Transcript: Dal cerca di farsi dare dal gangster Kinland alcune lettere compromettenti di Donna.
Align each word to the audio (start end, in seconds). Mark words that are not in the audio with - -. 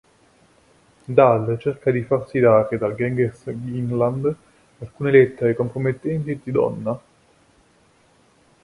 Dal 1.05 1.59
cerca 1.59 1.91
di 1.91 2.01
farsi 2.01 2.39
dare 2.39 2.75
dal 2.79 2.95
gangster 2.95 3.53
Kinland 3.53 4.35
alcune 4.79 5.11
lettere 5.11 5.53
compromettenti 5.53 6.41
di 6.43 6.51
Donna. 6.51 6.99